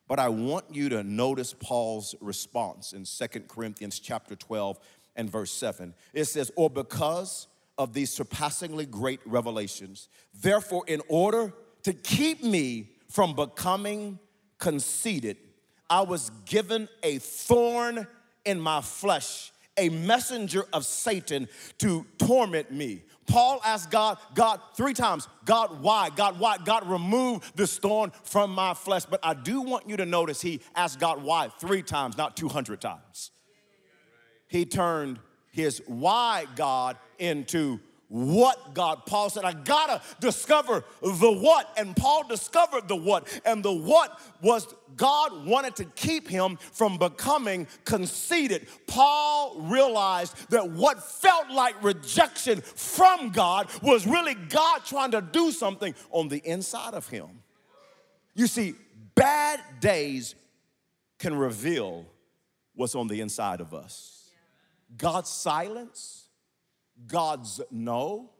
[0.08, 4.78] But I want you to notice Paul's response in Second Corinthians chapter 12
[5.14, 5.94] and verse 7.
[6.12, 7.46] It says, Or because
[7.78, 14.18] of these surpassingly great revelations, therefore, in order to keep me from becoming
[14.58, 15.36] conceited,
[15.88, 18.06] I was given a thorn
[18.44, 23.02] in my flesh, a messenger of Satan to torment me.
[23.26, 26.10] Paul asked God, God, three times, God, why?
[26.10, 26.58] God, why?
[26.58, 29.04] God, remove this thorn from my flesh.
[29.04, 32.80] But I do want you to notice he asked God why three times, not 200
[32.80, 33.30] times.
[34.48, 35.18] He turned
[35.50, 37.80] his why God into
[38.12, 39.06] what God.
[39.06, 41.72] Paul said, I gotta discover the what.
[41.78, 43.26] And Paul discovered the what.
[43.46, 48.68] And the what was God wanted to keep him from becoming conceited.
[48.86, 55.50] Paul realized that what felt like rejection from God was really God trying to do
[55.50, 57.28] something on the inside of him.
[58.34, 58.74] You see,
[59.14, 60.34] bad days
[61.18, 62.04] can reveal
[62.74, 64.28] what's on the inside of us.
[64.98, 66.21] God's silence
[67.06, 68.30] God's no,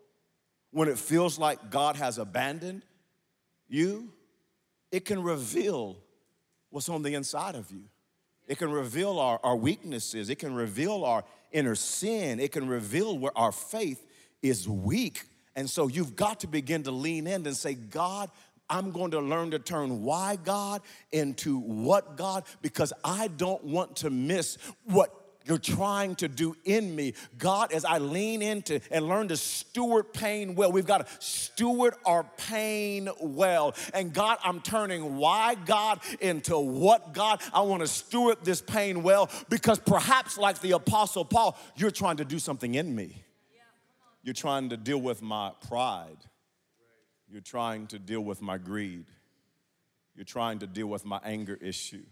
[0.71, 2.83] when it feels like God has abandoned
[3.69, 4.13] you,
[4.91, 5.97] it can reveal
[6.71, 7.85] what's on the inside of you.
[8.49, 10.29] It can reveal our, our weaknesses.
[10.29, 12.41] It can reveal our inner sin.
[12.41, 14.05] It can reveal where our faith
[14.43, 15.27] is weak.
[15.55, 18.31] And so you've got to begin to lean in and say, God,
[18.69, 20.81] I'm going to learn to turn why God
[21.13, 26.95] into what God because I don't want to miss what you're trying to do in
[26.95, 27.15] me.
[27.39, 31.95] God, as I lean into and learn to steward pain well, we've got to steward
[32.05, 33.75] our pain well.
[33.95, 37.41] And God, I'm turning why God into what God.
[37.53, 42.17] I want to steward this pain well because perhaps, like the Apostle Paul, you're trying
[42.19, 43.23] to do something in me.
[44.23, 46.19] You're trying to deal with my pride.
[47.29, 49.07] You're trying to deal with my greed.
[50.15, 52.05] You're trying to deal with my anger issue.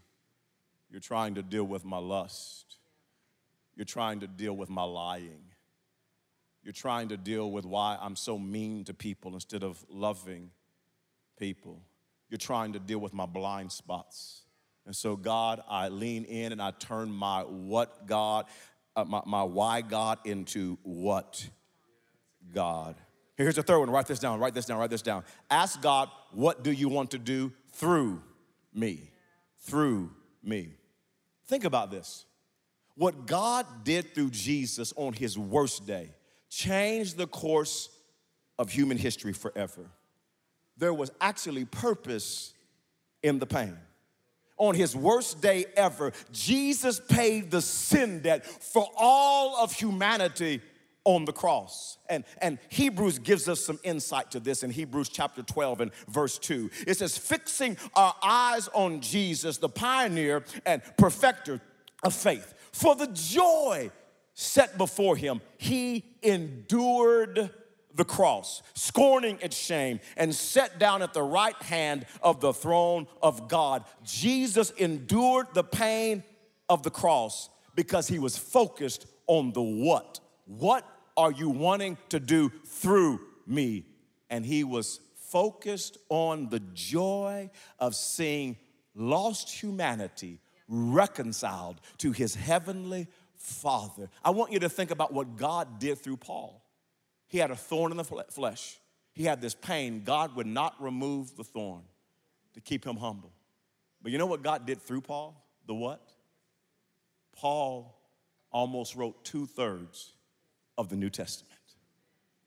[0.90, 2.78] You're trying to deal with my lust.
[3.80, 5.40] You're trying to deal with my lying.
[6.62, 10.50] You're trying to deal with why I'm so mean to people instead of loving
[11.38, 11.80] people.
[12.28, 14.42] You're trying to deal with my blind spots.
[14.84, 18.44] And so, God, I lean in and I turn my what God,
[18.96, 21.48] uh, my, my why God into what
[22.52, 22.96] God.
[23.38, 23.88] Here's the third one.
[23.88, 24.40] Write this down.
[24.40, 24.78] Write this down.
[24.78, 25.24] Write this down.
[25.50, 28.20] Ask God, what do you want to do through
[28.74, 29.10] me?
[29.60, 30.10] Through
[30.42, 30.74] me.
[31.46, 32.26] Think about this.
[33.00, 36.10] What God did through Jesus on his worst day
[36.50, 37.88] changed the course
[38.58, 39.86] of human history forever.
[40.76, 42.52] There was actually purpose
[43.22, 43.74] in the pain.
[44.58, 50.60] On his worst day ever, Jesus paid the sin debt for all of humanity
[51.04, 51.96] on the cross.
[52.10, 56.38] And, and Hebrews gives us some insight to this in Hebrews chapter 12 and verse
[56.38, 56.68] 2.
[56.86, 61.62] It says, fixing our eyes on Jesus, the pioneer and perfecter
[62.02, 63.90] of faith for the joy
[64.34, 67.50] set before him, he endured
[67.94, 73.06] the cross, scorning its shame, and sat down at the right hand of the throne
[73.22, 73.84] of God.
[74.04, 76.22] Jesus endured the pain
[76.68, 80.20] of the cross because he was focused on the what.
[80.46, 83.84] What are you wanting to do through me?
[84.30, 88.56] And he was focused on the joy of seeing
[88.94, 90.38] lost humanity
[90.70, 94.08] reconciled to his heavenly Father.
[94.24, 96.62] I want you to think about what God did through Paul.
[97.26, 98.78] He had a thorn in the flesh,
[99.12, 100.02] he had this pain.
[100.04, 101.82] God would not remove the thorn
[102.54, 103.32] to keep him humble.
[104.02, 105.44] But you know what God did through Paul?
[105.66, 106.00] The what?
[107.36, 107.96] Paul
[108.50, 110.12] almost wrote two thirds
[110.78, 111.52] of the New Testament.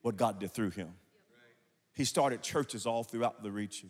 [0.01, 0.89] What God did through him.
[1.93, 3.89] He started churches all throughout the region.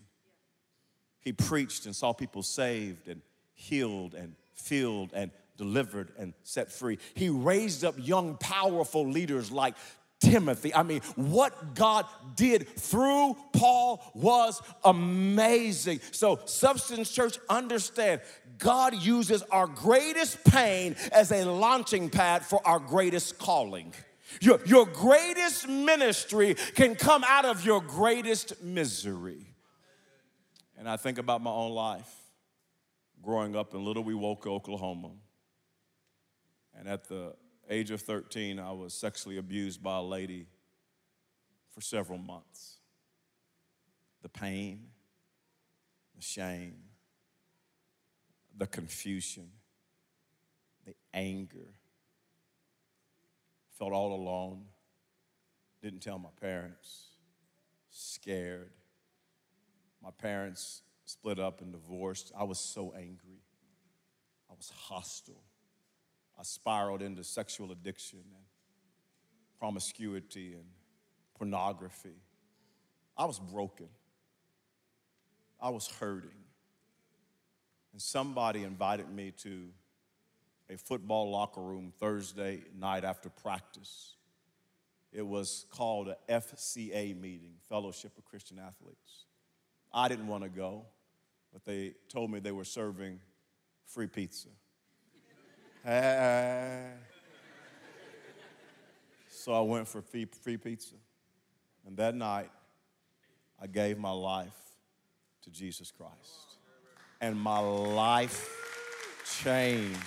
[1.19, 3.21] He preached and saw people saved and
[3.53, 6.97] healed and filled and delivered and set free.
[7.13, 9.75] He raised up young, powerful leaders like
[10.19, 10.73] Timothy.
[10.73, 15.99] I mean, what God did through Paul was amazing.
[16.11, 18.21] So, Substance Church, understand
[18.57, 23.93] God uses our greatest pain as a launching pad for our greatest calling.
[24.41, 29.45] Your, your greatest ministry can come out of your greatest misery.
[30.77, 32.22] And I think about my own life
[33.23, 35.11] growing up in Little Wewoka, Oklahoma.
[36.77, 37.33] And at the
[37.69, 40.47] age of 13, I was sexually abused by a lady
[41.73, 42.77] for several months.
[44.21, 44.87] The pain,
[46.15, 46.75] the shame,
[48.57, 49.49] the confusion,
[50.85, 51.73] the anger.
[53.77, 54.65] Felt all alone.
[55.81, 57.07] Didn't tell my parents.
[57.89, 58.71] Scared.
[60.01, 62.31] My parents split up and divorced.
[62.37, 63.41] I was so angry.
[64.49, 65.43] I was hostile.
[66.39, 68.43] I spiraled into sexual addiction and
[69.59, 70.65] promiscuity and
[71.37, 72.15] pornography.
[73.17, 73.89] I was broken.
[75.61, 76.29] I was hurting.
[77.91, 79.69] And somebody invited me to
[80.69, 84.15] a football locker room Thursday night after practice.
[85.11, 89.25] It was called a FCA meeting, Fellowship of Christian Athletes.
[89.93, 90.85] I didn't want to go,
[91.53, 93.19] but they told me they were serving
[93.85, 94.49] free pizza.
[99.29, 100.95] so I went for free, free pizza.
[101.85, 102.49] And that night,
[103.61, 104.57] I gave my life
[105.43, 106.57] to Jesus Christ.
[107.21, 108.49] And my life
[109.41, 109.99] changed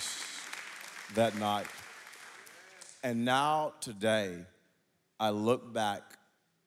[1.15, 1.67] that night.
[3.03, 4.45] And now, today,
[5.19, 6.03] I look back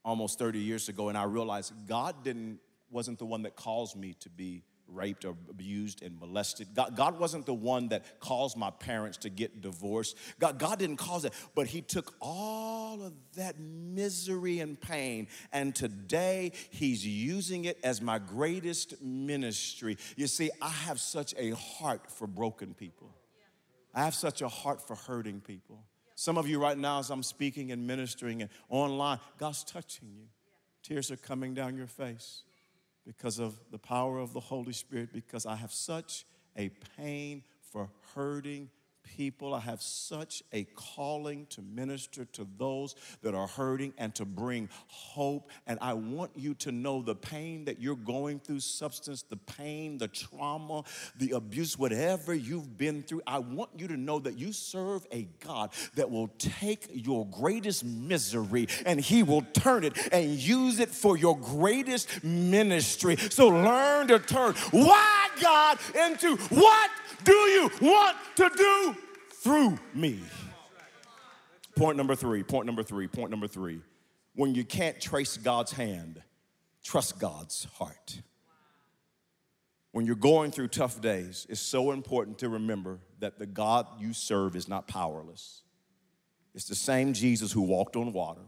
[0.04, 2.58] almost 30 years ago and I realize God didn't,
[2.90, 4.62] wasn't the one that caused me to be
[4.92, 6.68] raped or abused and molested.
[6.74, 10.16] God, God, wasn't the one that caused my parents to get divorced.
[10.38, 15.74] God, God didn't cause it, but He took all of that misery and pain, and
[15.74, 19.96] today He's using it as my greatest ministry.
[20.16, 23.14] You see, I have such a heart for broken people,
[23.94, 25.84] I have such a heart for hurting people.
[26.14, 30.26] Some of you right now, as I'm speaking and ministering and online, God's touching you.
[30.82, 32.42] Tears are coming down your face
[33.16, 36.24] because of the power of the Holy Spirit, because I have such
[36.56, 37.42] a pain
[37.72, 38.70] for hurting
[39.16, 39.54] people.
[39.54, 44.68] I have such a calling to minister to those that are hurting and to bring
[44.86, 45.50] hope.
[45.66, 49.98] And I want you to know the pain that you're going through, substance, the pain,
[49.98, 50.84] the trauma,
[51.16, 53.22] the abuse, whatever you've been through.
[53.26, 57.84] I want you to know that you serve a God that will take your greatest
[57.84, 63.16] misery and He will turn it and use it for your greatest ministry.
[63.16, 66.90] So learn to turn why God into what
[67.24, 68.96] do you want to do
[69.40, 70.20] through me?
[71.76, 73.80] Point number three, point number three, point number three.
[74.34, 76.22] When you can't trace God's hand,
[76.84, 78.20] trust God's heart.
[79.92, 84.12] When you're going through tough days, it's so important to remember that the God you
[84.12, 85.62] serve is not powerless.
[86.54, 88.42] It's the same Jesus who walked on water,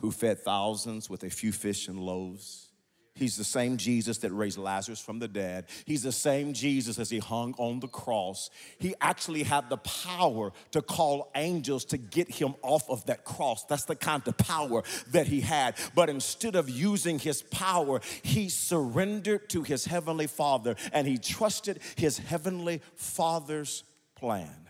[0.00, 2.70] who fed thousands with a few fish and loaves
[3.16, 5.64] He's the same Jesus that raised Lazarus from the dead.
[5.86, 8.50] He's the same Jesus as he hung on the cross.
[8.78, 13.64] He actually had the power to call angels to get him off of that cross.
[13.64, 15.76] That's the kind of power that he had.
[15.94, 21.80] But instead of using his power, he surrendered to his heavenly Father and he trusted
[21.96, 23.82] his heavenly Father's
[24.14, 24.68] plan.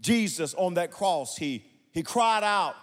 [0.00, 2.76] Jesus on that cross, he, he cried out,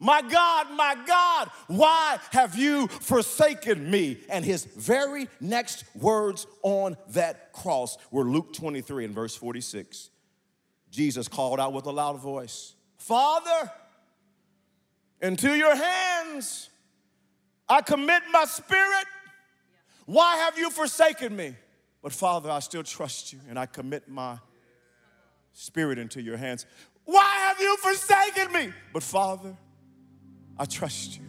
[0.00, 4.18] my God, my God, why have you forsaken me?
[4.28, 10.10] And his very next words on that cross were Luke 23 and verse 46.
[10.90, 13.70] Jesus called out with a loud voice, Father,
[15.20, 16.70] into your hands
[17.70, 19.06] I commit my spirit.
[20.04, 21.54] Why have you forsaken me?
[22.02, 24.38] But Father, I still trust you and I commit my
[25.52, 26.66] spirit into your hands.
[27.04, 28.72] Why have you forsaken me?
[28.92, 29.56] But Father,
[30.60, 31.24] I trust you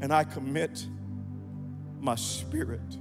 [0.00, 0.86] and I commit
[2.00, 2.96] my spirit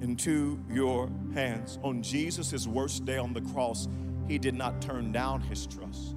[0.00, 1.78] into your hands.
[1.84, 3.86] On Jesus' worst day on the cross,
[4.26, 6.16] he did not turn down his trust,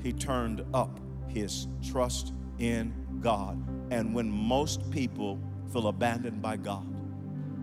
[0.00, 3.60] he turned up his trust in God.
[3.90, 5.40] And when most people
[5.72, 6.86] feel abandoned by God,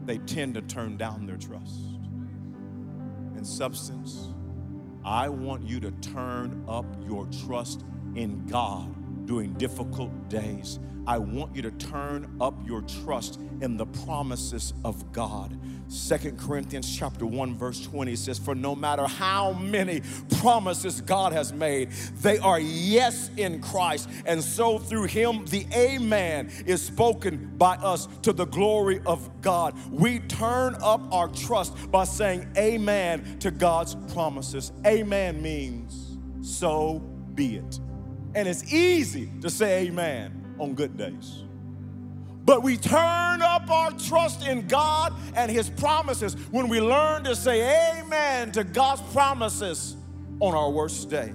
[0.06, 1.80] they tend to turn down their trust.
[3.38, 4.28] In substance,
[5.06, 7.86] I want you to turn up your trust
[8.16, 8.94] in God
[9.26, 10.80] during difficult days.
[11.08, 15.58] I want you to turn up your trust in the promises of God.
[15.88, 20.02] Second Corinthians chapter 1 verse 20 says for no matter how many
[20.40, 26.52] promises God has made they are yes in Christ and so through him the amen
[26.66, 29.78] is spoken by us to the glory of God.
[29.92, 34.72] We turn up our trust by saying amen to God's promises.
[34.88, 37.00] Amen means so
[37.36, 37.80] be it.
[38.36, 41.44] And it's easy to say amen on good days.
[42.46, 47.36] But we turn up our trust in God and His promises when we learn to
[47.36, 49.96] say amen to God's promises
[50.40, 51.32] on our worst day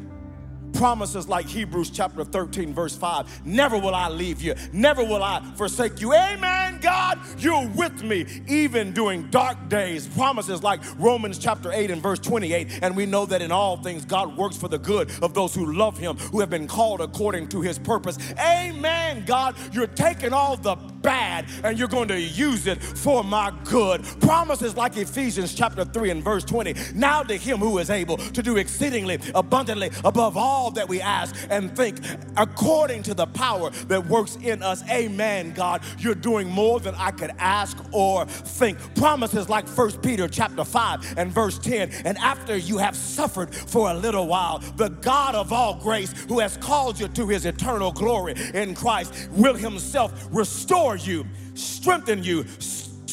[0.73, 3.47] promises like Hebrews chapter 13, verse 5.
[3.47, 6.15] Never will I leave you, never will I forsake you.
[6.15, 10.07] Amen, God, you're with me even during dark days.
[10.09, 12.81] Promises like Romans chapter 8 and verse 28.
[12.83, 15.73] And we know that in all things God works for the good of those who
[15.73, 18.19] love Him, who have been called according to His purpose.
[18.39, 23.53] Amen, God, you're taking all the bad and you're going to use it for my
[23.65, 24.03] good.
[24.21, 26.75] Promises like Ephesians chapter 3 and verse 20.
[26.95, 31.01] Now to Him who is able to do exceedingly abundantly above all all that we
[31.01, 31.99] ask and think
[32.37, 34.87] according to the power that works in us.
[34.91, 35.83] Amen, God.
[35.99, 38.79] You're doing more than I could ask or think.
[38.95, 41.91] Promises like First Peter chapter 5 and verse 10.
[42.05, 46.41] And after you have suffered for a little while, the God of all grace, who
[46.41, 52.45] has called you to his eternal glory in Christ, will himself restore you, strengthen you,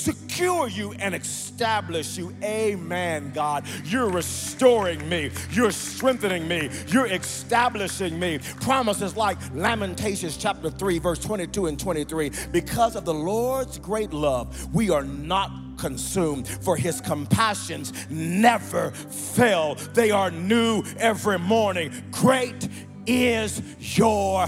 [0.07, 2.33] secure you and establish you.
[2.41, 3.65] Amen, God.
[3.83, 5.31] You're restoring me.
[5.51, 6.69] You're strengthening me.
[6.87, 8.39] You're establishing me.
[8.61, 12.31] Promises like Lamentations chapter 3, verse 22 and 23.
[12.53, 19.75] Because of the Lord's great love, we are not consumed, for his compassions never fail.
[19.93, 21.91] They are new every morning.
[22.11, 22.69] Great
[23.05, 23.61] is
[23.97, 24.47] your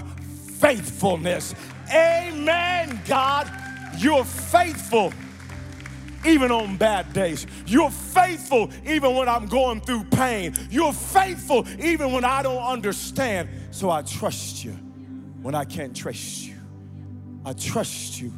[0.59, 1.53] faithfulness.
[1.93, 3.51] Amen, God.
[3.97, 5.11] You're faithful
[6.29, 7.47] even on bad days.
[7.65, 10.53] You're faithful even when I'm going through pain.
[10.69, 13.49] You're faithful even when I don't understand.
[13.71, 14.71] So I trust you
[15.41, 16.55] when I can't trace you.
[17.45, 18.31] I trust you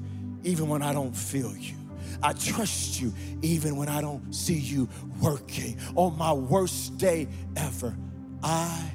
[0.44, 1.76] even when I don't feel you.
[2.24, 4.88] I trust you even when I don't see you
[5.20, 5.78] working.
[5.96, 7.96] On my worst day ever,
[8.44, 8.92] I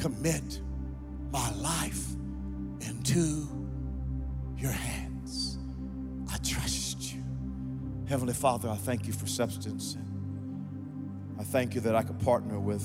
[0.00, 0.60] commit
[1.30, 2.04] my life
[2.80, 3.48] into
[4.56, 4.97] your hands.
[8.08, 9.98] Heavenly Father, I thank you for substance.
[11.38, 12.82] I thank you that I could partner with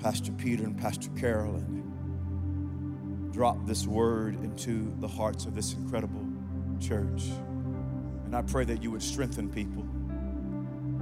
[0.00, 6.24] Pastor Peter and Pastor Carol and drop this word into the hearts of this incredible
[6.78, 7.24] church.
[8.24, 9.84] And I pray that you would strengthen people.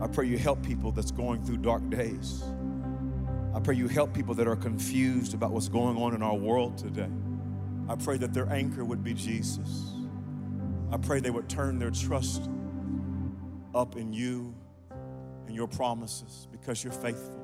[0.03, 2.43] I pray you help people that's going through dark days.
[3.55, 6.79] I pray you help people that are confused about what's going on in our world
[6.79, 7.11] today.
[7.87, 9.93] I pray that their anchor would be Jesus.
[10.91, 12.49] I pray they would turn their trust
[13.75, 14.55] up in you
[15.47, 17.41] and your promises because you're faithful.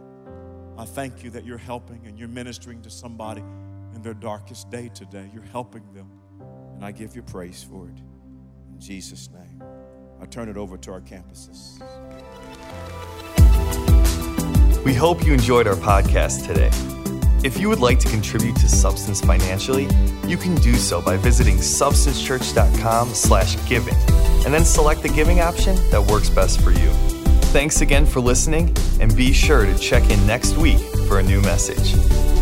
[0.78, 3.42] I thank you that you're helping and you're ministering to somebody
[3.94, 5.30] in their darkest day today.
[5.32, 6.10] You're helping them,
[6.74, 7.98] and I give you praise for it.
[8.72, 9.62] In Jesus' name,
[10.20, 11.82] I turn it over to our campuses.
[14.84, 16.70] We hope you enjoyed our podcast today.
[17.42, 19.88] If you would like to contribute to Substance financially,
[20.26, 26.30] you can do so by visiting substancechurch.com/giving and then select the giving option that works
[26.30, 26.90] best for you.
[27.52, 30.78] Thanks again for listening, and be sure to check in next week
[31.08, 32.35] for a new message.